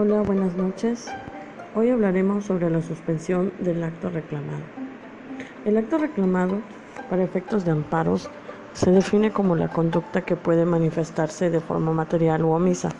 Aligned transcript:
Hola, 0.00 0.22
buenas 0.22 0.54
noches. 0.54 1.08
Hoy 1.74 1.90
hablaremos 1.90 2.44
sobre 2.44 2.70
la 2.70 2.80
suspensión 2.80 3.52
del 3.58 3.82
acto 3.82 4.08
reclamado. 4.08 4.62
El 5.64 5.76
acto 5.76 5.98
reclamado, 5.98 6.60
para 7.10 7.24
efectos 7.24 7.64
de 7.64 7.72
amparos, 7.72 8.30
se 8.74 8.92
define 8.92 9.32
como 9.32 9.56
la 9.56 9.66
conducta 9.66 10.20
que 10.20 10.36
puede 10.36 10.64
manifestarse 10.64 11.50
de 11.50 11.58
forma 11.58 11.90
material 11.92 12.44
u 12.44 12.50
omisa 12.50 12.90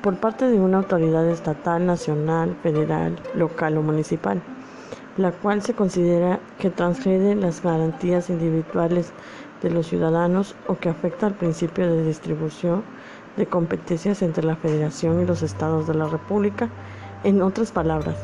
por 0.00 0.16
parte 0.16 0.46
de 0.46 0.58
una 0.58 0.78
autoridad 0.78 1.28
estatal, 1.28 1.84
nacional, 1.84 2.56
federal, 2.62 3.20
local 3.34 3.76
o 3.76 3.82
municipal, 3.82 4.40
la 5.18 5.30
cual 5.30 5.60
se 5.60 5.74
considera 5.74 6.40
que 6.58 6.70
transgrede 6.70 7.34
las 7.34 7.62
garantías 7.62 8.30
individuales 8.30 9.12
de 9.60 9.68
los 9.68 9.88
ciudadanos 9.88 10.56
o 10.68 10.76
que 10.76 10.88
afecta 10.88 11.26
al 11.26 11.34
principio 11.34 11.86
de 11.86 12.02
distribución 12.02 12.82
de 13.36 13.46
competencias 13.46 14.22
entre 14.22 14.44
la 14.44 14.56
Federación 14.56 15.20
y 15.20 15.26
los 15.26 15.42
estados 15.42 15.86
de 15.86 15.94
la 15.94 16.06
República. 16.06 16.68
En 17.24 17.42
otras 17.42 17.72
palabras, 17.72 18.16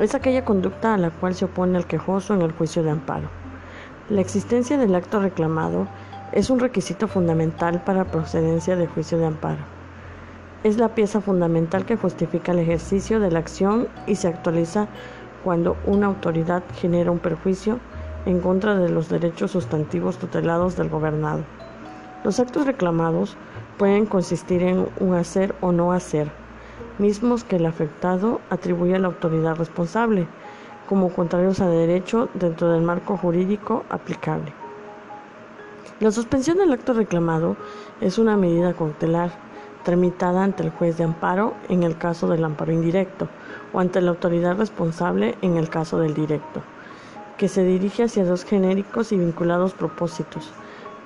es 0.00 0.14
aquella 0.14 0.44
conducta 0.44 0.94
a 0.94 0.98
la 0.98 1.10
cual 1.10 1.34
se 1.34 1.44
opone 1.44 1.78
el 1.78 1.86
quejoso 1.86 2.34
en 2.34 2.42
el 2.42 2.52
juicio 2.52 2.82
de 2.82 2.90
amparo. 2.90 3.28
La 4.10 4.20
existencia 4.20 4.76
del 4.76 4.94
acto 4.94 5.20
reclamado 5.20 5.86
es 6.32 6.50
un 6.50 6.58
requisito 6.58 7.08
fundamental 7.08 7.82
para 7.84 8.04
procedencia 8.04 8.76
de 8.76 8.86
juicio 8.86 9.18
de 9.18 9.26
amparo. 9.26 9.62
Es 10.64 10.78
la 10.78 10.88
pieza 10.88 11.20
fundamental 11.20 11.84
que 11.84 11.96
justifica 11.96 12.52
el 12.52 12.58
ejercicio 12.58 13.20
de 13.20 13.30
la 13.30 13.38
acción 13.38 13.88
y 14.06 14.16
se 14.16 14.28
actualiza 14.28 14.88
cuando 15.44 15.76
una 15.86 16.06
autoridad 16.06 16.62
genera 16.74 17.10
un 17.10 17.18
perjuicio 17.18 17.78
en 18.26 18.40
contra 18.40 18.74
de 18.74 18.88
los 18.88 19.08
derechos 19.08 19.50
sustantivos 19.52 20.18
tutelados 20.18 20.76
del 20.76 20.88
gobernado. 20.88 21.44
Los 22.24 22.40
actos 22.40 22.66
reclamados 22.66 23.36
pueden 23.78 24.06
consistir 24.06 24.62
en 24.62 24.86
un 25.00 25.14
hacer 25.14 25.54
o 25.60 25.72
no 25.72 25.92
hacer, 25.92 26.30
mismos 26.98 27.44
que 27.44 27.56
el 27.56 27.66
afectado 27.66 28.40
atribuye 28.50 28.94
a 28.94 28.98
la 28.98 29.08
autoridad 29.08 29.56
responsable, 29.56 30.26
como 30.88 31.10
contrarios 31.10 31.60
a 31.60 31.68
derecho 31.68 32.28
dentro 32.34 32.70
del 32.70 32.82
marco 32.82 33.16
jurídico 33.16 33.84
aplicable. 33.88 34.52
La 36.00 36.10
suspensión 36.10 36.58
del 36.58 36.72
acto 36.72 36.92
reclamado 36.92 37.56
es 38.00 38.18
una 38.18 38.36
medida 38.36 38.74
cautelar 38.74 39.30
tramitada 39.84 40.42
ante 40.42 40.62
el 40.62 40.70
juez 40.70 40.96
de 40.96 41.04
amparo 41.04 41.54
en 41.68 41.82
el 41.82 41.96
caso 41.96 42.26
del 42.26 42.44
amparo 42.44 42.72
indirecto 42.72 43.28
o 43.72 43.80
ante 43.80 44.00
la 44.00 44.10
autoridad 44.10 44.56
responsable 44.56 45.36
en 45.42 45.56
el 45.56 45.68
caso 45.68 45.98
del 45.98 46.14
directo, 46.14 46.62
que 47.36 47.48
se 47.48 47.64
dirige 47.64 48.04
hacia 48.04 48.24
dos 48.24 48.44
genéricos 48.44 49.12
y 49.12 49.18
vinculados 49.18 49.74
propósitos 49.74 50.52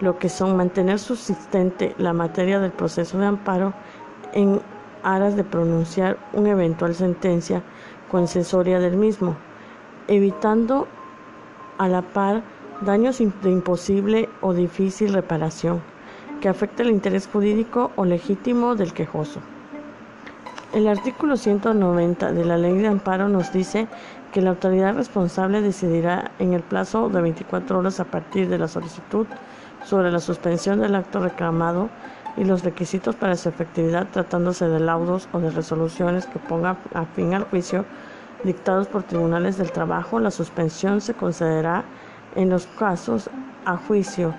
lo 0.01 0.19
que 0.19 0.29
son 0.29 0.57
mantener 0.57 0.99
subsistente 0.99 1.95
la 1.99 2.13
materia 2.13 2.61
del 2.61 2.73
proceso 2.73 3.19
de 3.19 3.27
amparo 3.27 3.73
en 4.33 4.61
aras 5.03 5.37
de 5.37 5.45
pronunciar 5.45 6.19
una 6.33 6.51
eventual 6.51 6.95
sentencia 6.95 7.63
concesoria 8.11 8.79
del 8.79 8.97
mismo, 8.97 9.37
evitando 10.07 10.87
a 11.79 11.89
la 11.89 12.03
par 12.03 12.43
daños 12.81 13.19
de 13.19 13.51
imposible 13.51 14.29
o 14.41 14.55
difícil 14.55 15.13
reparación 15.13 15.83
que 16.41 16.49
afecte 16.49 16.83
el 16.83 16.91
interés 16.91 17.27
jurídico 17.27 17.91
o 17.97 18.05
legítimo 18.05 18.77
del 18.77 18.93
quejoso. 18.93 19.41
El 20.73 20.87
artículo 20.87 21.37
190 21.37 22.33
de 22.33 22.45
la 22.45 22.57
Ley 22.57 22.77
de 22.77 22.89
Amparo 22.89 23.29
nos 23.29 23.53
dice 23.53 23.89
que 24.33 24.43
la 24.43 24.51
autoridad 24.51 24.95
responsable 24.95 25.63
decidirá 25.63 26.31
en 26.39 26.53
el 26.53 26.63
plazo 26.63 27.09
de 27.09 27.23
24 27.23 27.79
horas 27.79 28.01
a 28.01 28.05
partir 28.05 28.49
de 28.49 28.59
la 28.59 28.69
solicitud 28.69 29.27
sobre 29.89 30.13
la 30.13 30.21
suspensión 30.21 30.81
del 30.81 30.95
acto 30.95 31.19
reclamado 31.19 31.89
y 32.37 32.45
los 32.45 32.63
requisitos 32.63 33.17
para 33.17 33.37
su 33.37 33.49
efectividad 33.49 34.11
tratándose 34.11 34.69
de 34.69 34.81
laudos 34.81 35.31
o 35.33 35.41
de 35.41 35.51
resoluciones 35.51 36.27
que 36.27 36.39
pongan 36.39 36.79
a 36.93 37.07
fin 37.07 37.33
al 37.33 37.45
juicio 37.45 37.87
dictados 38.45 38.87
por 38.87 39.05
tribunales 39.05 39.57
del 39.57 39.73
trabajo, 39.73 40.21
la 40.21 40.31
suspensión 40.31 41.01
se 41.01 41.15
concederá 41.15 41.87
en 42.37 42.51
los 42.51 42.67
casos 42.67 43.31
a 43.65 43.77
juicio 43.79 44.35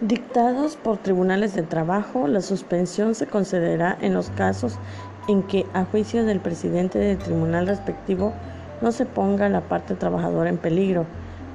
dictados 0.00 0.76
por 0.76 0.98
tribunales 0.98 1.54
del 1.54 1.68
trabajo, 1.68 2.28
la 2.28 2.40
suspensión 2.40 3.14
se 3.14 3.26
concederá 3.26 3.96
en 4.00 4.14
los 4.14 4.30
casos 4.30 4.78
en 5.26 5.42
que 5.42 5.66
a 5.74 5.84
juicio 5.84 6.24
del 6.24 6.40
presidente 6.40 6.98
del 6.98 7.18
tribunal 7.18 7.66
respectivo 7.66 8.32
no 8.80 8.92
se 8.92 9.06
ponga 9.06 9.48
la 9.48 9.62
parte 9.62 9.96
trabajadora 9.96 10.50
en 10.50 10.58
peligro 10.58 11.06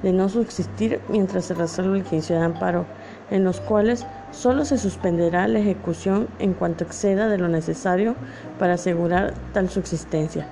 de 0.04 0.12
no 0.12 0.28
subsistir 0.28 1.00
mientras 1.08 1.46
se 1.46 1.54
resuelve 1.54 1.98
el 1.98 2.04
juicio 2.04 2.36
de 2.36 2.44
amparo, 2.44 2.84
en 3.30 3.42
los 3.42 3.60
cuales 3.60 4.06
solo 4.30 4.66
se 4.66 4.76
suspenderá 4.76 5.48
la 5.48 5.60
ejecución 5.60 6.28
en 6.38 6.52
cuanto 6.52 6.84
exceda 6.84 7.26
de 7.26 7.38
lo 7.38 7.48
necesario 7.48 8.14
para 8.58 8.74
asegurar 8.74 9.32
tal 9.54 9.70
subsistencia. 9.70 10.46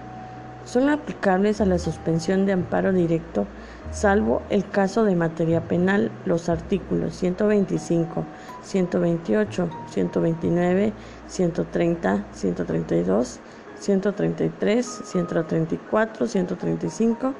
Son 0.64 0.88
aplicables 0.88 1.60
a 1.60 1.66
la 1.66 1.78
suspensión 1.78 2.46
de 2.46 2.52
amparo 2.52 2.92
directo, 2.92 3.46
salvo 3.90 4.40
el 4.48 4.66
caso 4.66 5.04
de 5.04 5.16
materia 5.16 5.60
penal, 5.68 6.10
los 6.24 6.48
artículos 6.48 7.14
125, 7.16 8.24
128, 8.62 9.70
129, 9.90 10.92
130, 11.26 12.24
132, 12.32 13.40
133, 13.80 14.86
134, 15.04 16.26
135, 16.26 17.34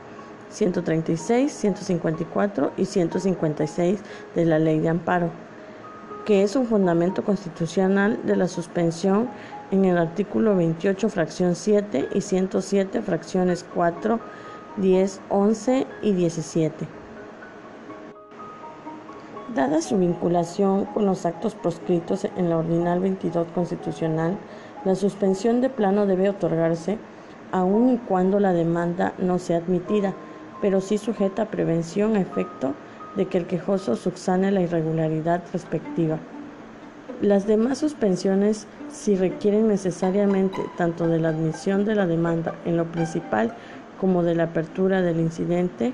136, 0.53 1.51
154 1.51 2.73
y 2.77 2.85
156 2.85 4.01
de 4.35 4.45
la 4.45 4.59
Ley 4.59 4.79
de 4.81 4.91
Amparo, 4.91 5.31
que 6.25 6.43
es 6.43 6.55
un 6.55 6.67
fundamento 6.67 7.25
constitucional 7.25 8.21
de 8.25 8.37
la 8.37 8.49
suspensión 8.49 9.29
en 9.71 9.87
el 9.87 9.99
artículo 9.99 10.55
28, 10.55 11.09
fracción 11.09 11.55
7 11.55 12.11
y 12.15 12.21
107, 12.21 13.01
fracciones 13.01 13.65
4, 13.75 14.21
10, 14.77 15.21
11 15.31 15.87
y 16.03 16.13
17. 16.13 16.87
Dada 19.55 19.83
su 19.83 19.99
vinculación 19.99 20.87
con 20.87 21.07
los 21.07 21.27
actos 21.27 21.55
proscritos 21.55 22.25
en 22.25 22.49
la 22.49 22.59
Ordinal 22.59 23.01
22 23.01 23.49
Constitucional, 23.55 24.39
la 24.85 24.95
suspensión 24.95 25.61
de 25.61 25.69
plano 25.69 26.07
debe 26.07 26.31
otorgarse 26.31 26.99
aun 27.53 27.91
y 27.91 27.99
cuando 27.99 28.41
la 28.41 28.53
demanda 28.53 29.13
no 29.19 29.39
sea 29.39 29.59
admitida 29.59 30.15
pero 30.63 30.81
sí 30.81 30.97
sujeta 30.97 31.43
a 31.43 31.51
prevención 31.51 32.17
a 32.17 32.21
efecto 32.21 32.73
de 33.17 33.27
que 33.27 33.37
el 33.37 33.47
quejoso 33.47 33.97
subsane 33.97 34.51
la 34.53 34.63
irregularidad 34.63 35.43
respectiva. 35.53 36.19
Las 37.21 37.47
demás 37.47 37.79
suspensiones, 37.79 38.67
si 38.89 39.17
requieren 39.17 39.69
necesariamente 39.69 40.63
tanto 40.79 41.09
de 41.09 41.21
la 41.21 41.29
admisión 41.29 41.85
de 41.85 41.95
la 41.95 42.07
demanda 42.07 42.55
en 42.65 42.77
lo 42.77 42.87
principal 42.87 43.53
como 44.01 44.23
de 44.23 44.35
la 44.35 44.45
apertura 44.45 45.03
del 45.03 45.21
incidente, 45.21 45.93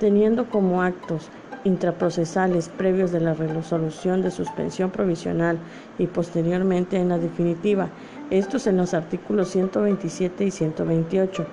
teniendo 0.00 0.48
como 0.48 0.82
actos 0.82 1.28
intraprocesales 1.64 2.68
previos 2.68 3.10
de 3.10 3.20
la 3.20 3.34
resolución 3.34 4.22
de 4.22 4.30
suspensión 4.30 4.90
provisional 4.90 5.58
y 5.98 6.06
posteriormente 6.06 6.96
en 6.96 7.08
la 7.08 7.18
definitiva, 7.18 7.88
estos 8.30 8.68
en 8.68 8.76
los 8.76 8.94
artículos 8.94 9.48
127 9.48 10.44
y 10.44 10.50
128 10.52 11.46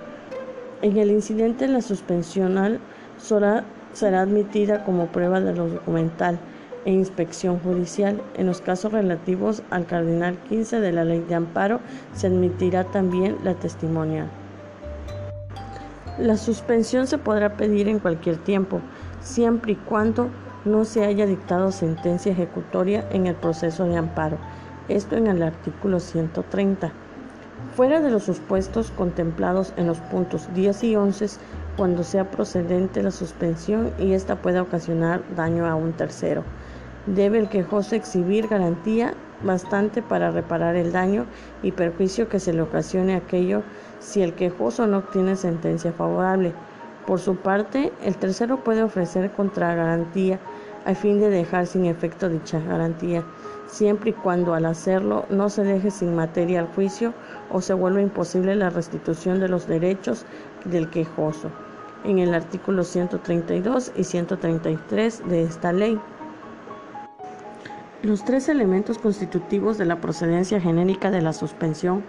en 0.83 0.97
el 0.97 1.11
incidente, 1.11 1.67
la 1.67 1.81
suspensional 1.81 2.79
será 3.17 4.21
admitida 4.21 4.83
como 4.83 5.07
prueba 5.07 5.39
de 5.39 5.55
lo 5.55 5.69
documental 5.69 6.37
e 6.83 6.91
inspección 6.91 7.57
judicial. 7.59 8.21
En 8.35 8.47
los 8.47 8.59
casos 8.59 8.91
relativos 8.91 9.63
al 9.69 9.85
cardinal 9.85 10.37
15 10.49 10.81
de 10.81 10.91
la 10.91 11.05
ley 11.05 11.21
de 11.21 11.35
amparo, 11.35 11.79
se 12.13 12.27
admitirá 12.27 12.83
también 12.83 13.37
la 13.45 13.53
testimonial. 13.53 14.29
La 16.19 16.35
suspensión 16.35 17.07
se 17.07 17.17
podrá 17.17 17.55
pedir 17.55 17.87
en 17.87 17.99
cualquier 17.99 18.35
tiempo, 18.35 18.81
siempre 19.21 19.71
y 19.71 19.75
cuando 19.75 20.27
no 20.65 20.83
se 20.83 21.05
haya 21.05 21.25
dictado 21.25 21.71
sentencia 21.71 22.33
ejecutoria 22.33 23.07
en 23.09 23.27
el 23.27 23.35
proceso 23.35 23.85
de 23.85 23.95
amparo. 23.95 24.37
Esto 24.89 25.15
en 25.15 25.27
el 25.27 25.43
artículo 25.43 26.01
130 26.01 26.91
fuera 27.75 28.01
de 28.01 28.11
los 28.11 28.23
supuestos 28.23 28.91
contemplados 28.91 29.73
en 29.77 29.87
los 29.87 29.97
puntos 29.97 30.47
10 30.53 30.83
y 30.83 30.95
11 30.95 31.27
cuando 31.75 32.03
sea 32.03 32.29
procedente 32.29 33.01
la 33.01 33.11
suspensión 33.11 33.91
y 33.97 34.13
ésta 34.13 34.35
pueda 34.35 34.61
ocasionar 34.61 35.23
daño 35.35 35.65
a 35.65 35.75
un 35.75 35.93
tercero. 35.93 36.43
Debe 37.07 37.39
el 37.39 37.49
quejoso 37.49 37.95
exhibir 37.95 38.47
garantía 38.47 39.15
bastante 39.43 40.01
para 40.01 40.31
reparar 40.31 40.75
el 40.75 40.91
daño 40.91 41.25
y 41.63 41.71
perjuicio 41.71 42.29
que 42.29 42.39
se 42.39 42.53
le 42.53 42.61
ocasione 42.61 43.15
aquello 43.15 43.63
si 43.99 44.21
el 44.21 44.33
quejoso 44.35 44.85
no 44.87 44.99
obtiene 44.99 45.35
sentencia 45.35 45.91
favorable. 45.91 46.53
Por 47.07 47.19
su 47.19 47.35
parte, 47.35 47.91
el 48.03 48.15
tercero 48.17 48.63
puede 48.63 48.83
ofrecer 48.83 49.31
contragarantía 49.31 50.39
a 50.85 50.93
fin 50.95 51.19
de 51.19 51.29
dejar 51.29 51.65
sin 51.65 51.85
efecto 51.85 52.29
dicha 52.29 52.59
garantía 52.59 53.23
siempre 53.73 54.11
y 54.11 54.13
cuando 54.13 54.53
al 54.53 54.65
hacerlo 54.65 55.25
no 55.29 55.49
se 55.49 55.63
deje 55.63 55.89
sin 55.89 56.15
materia 56.15 56.59
al 56.59 56.67
juicio 56.67 57.13
o 57.51 57.59
se 57.59 57.73
vuelva 57.73 58.01
imposible 58.01 58.55
la 58.55 58.69
restitución 58.69 59.39
de 59.39 59.49
los 59.49 59.67
derechos 59.67 60.25
del 60.65 60.89
quejoso, 60.91 61.49
en 62.03 62.19
el 62.19 62.35
artículo 62.35 62.83
132 62.83 63.91
y 63.95 64.03
133 64.03 65.27
de 65.27 65.43
esta 65.43 65.73
ley. 65.73 65.99
Los 68.03 68.23
tres 68.23 68.47
elementos 68.47 68.99
constitutivos 68.99 69.79
de 69.79 69.85
la 69.85 69.99
procedencia 69.99 70.61
genérica 70.61 71.09
de 71.09 71.21
la 71.21 71.33
suspensión 71.33 72.03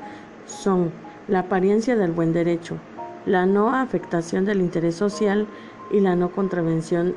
son 0.45 0.91
la 1.29 1.41
apariencia 1.41 1.97
del 1.97 2.13
buen 2.13 2.35
derecho, 2.35 2.77
la 3.25 3.47
no 3.47 3.75
afectación 3.75 4.45
del 4.45 4.61
interés 4.61 4.97
social 4.97 5.47
y 5.91 6.01
la 6.01 6.15
no 6.15 6.31
contravención 6.31 7.15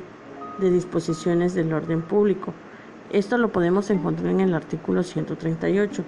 de 0.58 0.70
disposiciones 0.70 1.52
del 1.52 1.74
orden 1.74 2.00
público. 2.00 2.54
Esto 3.10 3.38
lo 3.38 3.50
podemos 3.50 3.88
encontrar 3.88 4.30
en 4.30 4.40
el 4.40 4.54
artículo 4.54 5.02
138, 5.02 6.04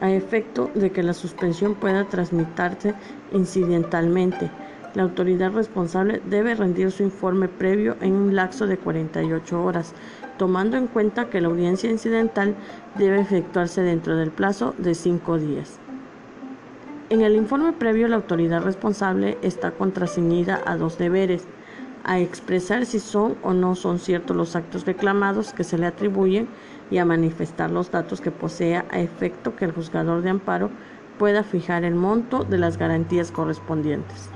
a 0.00 0.10
efecto 0.10 0.68
de 0.74 0.90
que 0.90 1.04
la 1.04 1.14
suspensión 1.14 1.74
pueda 1.74 2.08
transmitirse 2.08 2.94
incidentalmente. 3.32 4.50
La 4.94 5.04
autoridad 5.04 5.52
responsable 5.52 6.20
debe 6.28 6.54
rendir 6.54 6.90
su 6.90 7.04
informe 7.04 7.48
previo 7.48 7.96
en 8.00 8.14
un 8.14 8.34
lapso 8.34 8.66
de 8.66 8.78
48 8.78 9.62
horas, 9.62 9.92
tomando 10.36 10.76
en 10.76 10.88
cuenta 10.88 11.30
que 11.30 11.40
la 11.40 11.48
audiencia 11.48 11.90
incidental 11.90 12.54
debe 12.96 13.20
efectuarse 13.20 13.82
dentro 13.82 14.16
del 14.16 14.30
plazo 14.30 14.74
de 14.78 14.94
5 14.94 15.38
días. 15.38 15.78
En 17.10 17.20
el 17.20 17.36
informe 17.36 17.72
previo, 17.72 18.08
la 18.08 18.16
autoridad 18.16 18.62
responsable 18.62 19.38
está 19.42 19.70
contraseñida 19.72 20.60
a 20.66 20.76
dos 20.76 20.98
deberes 20.98 21.46
a 22.04 22.18
expresar 22.18 22.86
si 22.86 23.00
son 23.00 23.36
o 23.42 23.52
no 23.52 23.74
son 23.74 23.98
ciertos 23.98 24.36
los 24.36 24.56
actos 24.56 24.84
reclamados 24.84 25.52
que 25.52 25.64
se 25.64 25.78
le 25.78 25.86
atribuyen 25.86 26.48
y 26.90 26.98
a 26.98 27.04
manifestar 27.04 27.70
los 27.70 27.90
datos 27.90 28.20
que 28.20 28.30
posea 28.30 28.84
a 28.90 29.00
efecto 29.00 29.56
que 29.56 29.64
el 29.64 29.72
juzgador 29.72 30.22
de 30.22 30.30
amparo 30.30 30.70
pueda 31.18 31.42
fijar 31.42 31.84
el 31.84 31.94
monto 31.94 32.44
de 32.44 32.58
las 32.58 32.76
garantías 32.76 33.30
correspondientes. 33.30 34.28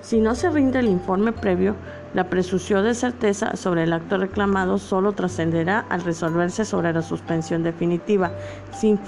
Si 0.00 0.18
no 0.18 0.34
se 0.34 0.48
rinde 0.48 0.78
el 0.78 0.88
informe 0.88 1.32
previo, 1.32 1.76
la 2.14 2.30
presunción 2.30 2.84
de 2.84 2.94
certeza 2.94 3.56
sobre 3.56 3.82
el 3.82 3.92
acto 3.92 4.16
reclamado 4.16 4.78
solo 4.78 5.12
trascenderá 5.12 5.84
al 5.90 6.02
resolverse 6.02 6.64
sobre 6.64 6.92
la 6.92 7.02
suspensión 7.02 7.62
definitiva, 7.62 8.32
sin, 8.72 8.98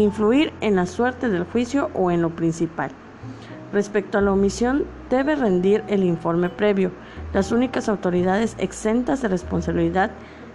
influir 0.00 0.52
en 0.60 0.76
la 0.76 0.86
suerte 0.86 1.28
del 1.28 1.44
juicio 1.44 1.90
o 1.94 2.10
en 2.10 2.20
lo 2.20 2.30
principal. 2.30 2.90
Respecto 3.72 4.18
a 4.18 4.20
la 4.20 4.32
omisión, 4.32 4.84
debe 5.10 5.34
rendir 5.34 5.82
el 5.88 6.04
informe 6.04 6.48
previo. 6.48 6.92
Las 7.32 7.52
únicas 7.52 7.88
autoridades 7.88 8.54
exentas 8.58 9.22
de 9.22 9.28
responsabilidad 9.28 10.10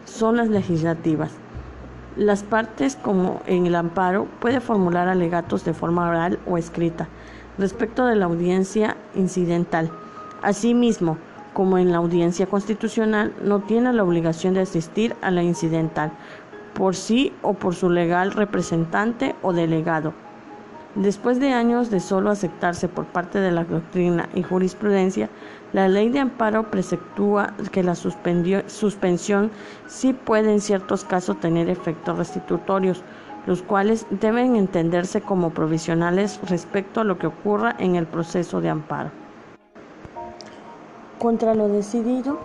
son 0.05 0.37
las 0.37 0.49
legislativas. 0.49 1.31
Las 2.15 2.43
partes, 2.43 2.95
como 2.95 3.41
en 3.45 3.65
el 3.65 3.75
amparo, 3.75 4.27
puede 4.39 4.59
formular 4.59 5.07
alegatos 5.07 5.65
de 5.65 5.73
forma 5.73 6.09
oral 6.09 6.39
o 6.47 6.57
escrita 6.57 7.07
respecto 7.57 8.05
de 8.05 8.15
la 8.15 8.25
audiencia 8.25 8.95
incidental. 9.15 9.91
Asimismo, 10.41 11.17
como 11.53 11.77
en 11.77 11.91
la 11.91 11.97
audiencia 11.97 12.45
constitucional, 12.45 13.33
no 13.43 13.59
tiene 13.59 13.91
la 13.91 14.03
obligación 14.03 14.53
de 14.53 14.61
asistir 14.61 15.15
a 15.21 15.29
la 15.29 15.43
incidental 15.43 16.11
por 16.73 16.95
sí 16.95 17.33
o 17.41 17.53
por 17.53 17.75
su 17.75 17.89
legal 17.89 18.31
representante 18.31 19.35
o 19.41 19.51
delegado. 19.51 20.13
Después 20.95 21.39
de 21.39 21.53
años 21.53 21.91
de 21.91 21.99
solo 21.99 22.31
aceptarse 22.31 22.87
por 22.87 23.05
parte 23.05 23.39
de 23.39 23.51
la 23.51 23.63
doctrina 23.63 24.27
y 24.33 24.41
jurisprudencia, 24.41 25.29
la 25.71 25.87
ley 25.87 26.09
de 26.09 26.19
amparo 26.19 26.71
preceptúa 26.71 27.53
que 27.71 27.83
la 27.83 27.93
suspensión 27.93 29.51
sí 29.87 30.13
puede 30.13 30.51
en 30.51 30.61
ciertos 30.61 31.05
casos 31.05 31.39
tener 31.39 31.69
efectos 31.69 32.17
restitutorios, 32.17 33.03
los 33.45 33.61
cuales 33.61 34.07
deben 34.09 34.55
entenderse 34.55 35.21
como 35.21 35.51
provisionales 35.51 36.39
respecto 36.49 37.01
a 37.01 37.03
lo 37.03 37.19
que 37.19 37.27
ocurra 37.27 37.75
en 37.77 37.95
el 37.95 38.07
proceso 38.07 38.59
de 38.59 38.69
amparo. 38.69 39.11
Contra 41.19 41.53
lo 41.53 41.67
decidido, 41.67 42.39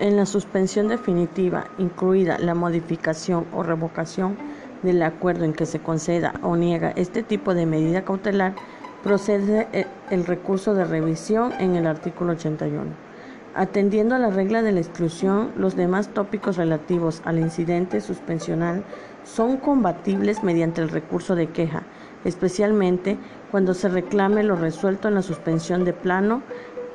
en 0.00 0.16
la 0.16 0.26
suspensión 0.26 0.88
definitiva, 0.88 1.66
incluida 1.78 2.38
la 2.38 2.54
modificación 2.54 3.46
o 3.54 3.62
revocación, 3.62 4.36
del 4.82 5.02
acuerdo 5.02 5.44
en 5.44 5.52
que 5.52 5.66
se 5.66 5.80
conceda 5.80 6.34
o 6.42 6.56
niega 6.56 6.90
este 6.96 7.22
tipo 7.22 7.54
de 7.54 7.66
medida 7.66 8.04
cautelar, 8.04 8.54
procede 9.02 9.68
eh, 9.72 9.86
el 10.10 10.26
recurso 10.26 10.74
de 10.74 10.84
revisión 10.84 11.52
en 11.58 11.76
el 11.76 11.86
artículo 11.86 12.32
81. 12.32 13.10
Atendiendo 13.54 14.14
a 14.14 14.18
la 14.18 14.30
regla 14.30 14.62
de 14.62 14.72
la 14.72 14.80
exclusión, 14.80 15.50
los 15.56 15.74
demás 15.74 16.08
tópicos 16.08 16.56
relativos 16.56 17.20
al 17.24 17.38
incidente 17.38 18.00
suspensional 18.00 18.84
son 19.24 19.56
combatibles 19.56 20.44
mediante 20.44 20.80
el 20.80 20.88
recurso 20.88 21.34
de 21.34 21.48
queja, 21.48 21.82
especialmente 22.24 23.18
cuando 23.50 23.74
se 23.74 23.88
reclame 23.88 24.44
lo 24.44 24.54
resuelto 24.54 25.08
en 25.08 25.14
la 25.14 25.22
suspensión 25.22 25.84
de 25.84 25.92
plano 25.92 26.42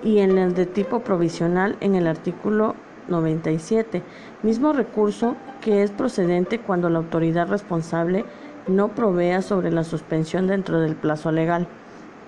y 0.01 0.19
en 0.19 0.38
el 0.38 0.53
de 0.53 0.65
tipo 0.65 0.99
provisional 0.99 1.75
en 1.81 1.95
el 1.95 2.07
artículo 2.07 2.75
97, 3.07 4.03
mismo 4.43 4.73
recurso 4.73 5.35
que 5.61 5.83
es 5.83 5.91
procedente 5.91 6.59
cuando 6.59 6.89
la 6.89 6.99
autoridad 6.99 7.47
responsable 7.47 8.25
no 8.67 8.89
provea 8.89 9.41
sobre 9.41 9.71
la 9.71 9.83
suspensión 9.83 10.47
dentro 10.47 10.79
del 10.79 10.95
plazo 10.95 11.31
legal, 11.31 11.67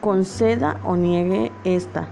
conceda 0.01 0.79
o 0.83 0.95
niegue 0.95 1.51
esta 1.63 2.07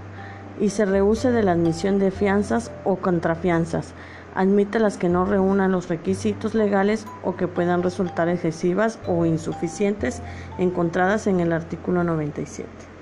y 0.58 0.70
se 0.70 0.84
rehúse 0.84 1.30
de 1.30 1.42
la 1.42 1.52
admisión 1.52 1.98
de 1.98 2.10
fianzas 2.10 2.70
o 2.84 2.96
contrafianzas, 2.96 3.92
admite 4.34 4.78
las 4.78 4.96
que 4.96 5.08
no 5.08 5.24
reúnan 5.24 5.72
los 5.72 5.88
requisitos 5.88 6.54
legales 6.54 7.06
o 7.24 7.36
que 7.36 7.48
puedan 7.48 7.82
resultar 7.82 8.28
excesivas 8.28 8.98
o 9.06 9.26
insuficientes 9.26 10.22
encontradas 10.58 11.26
en 11.26 11.40
el 11.40 11.52
artículo 11.52 12.04
97. 12.04 12.95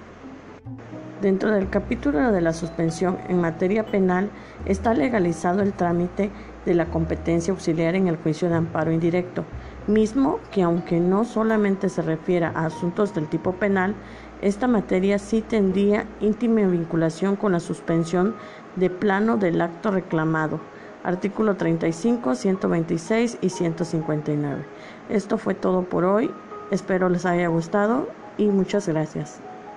Dentro 1.22 1.52
del 1.52 1.70
capítulo 1.70 2.32
de 2.32 2.40
la 2.40 2.52
suspensión 2.52 3.19
en 3.28 3.40
materia 3.40 3.87
penal 3.87 4.31
está 4.66 4.94
legalizado 4.94 5.62
el 5.62 5.72
trámite 5.72 6.31
de 6.66 6.75
la 6.75 6.87
competencia 6.87 7.52
auxiliar 7.52 7.94
en 7.94 8.08
el 8.08 8.16
juicio 8.16 8.49
de 8.49 8.56
amparo 8.56 8.90
indirecto, 8.90 9.44
mismo 9.87 10.40
que 10.50 10.62
aunque 10.62 10.99
no 10.99 11.25
solamente 11.25 11.88
se 11.88 12.02
refiera 12.02 12.52
a 12.55 12.66
asuntos 12.66 13.14
del 13.14 13.28
tipo 13.28 13.52
penal, 13.52 13.94
esta 14.43 14.66
materia 14.66 15.19
sí 15.19 15.40
tendría 15.40 16.05
íntima 16.20 16.62
vinculación 16.62 17.37
con 17.37 17.52
la 17.52 17.61
suspensión 17.61 18.34
de 18.75 18.90
plano 18.90 19.37
del 19.37 19.61
acto 19.61 19.93
reclamado. 19.93 20.61
Artículo 21.05 21.56
35, 21.56 22.34
126 22.34 23.38
y 23.40 23.50
159. 23.50 24.64
Esto 25.11 25.38
fue 25.38 25.55
todo 25.55 25.84
por 25.84 26.05
hoy. 26.05 26.31
Espero 26.70 27.08
les 27.08 27.25
haya 27.25 27.49
gustado 27.49 28.08
y 28.37 28.46
muchas 28.46 28.88
gracias. 28.88 29.40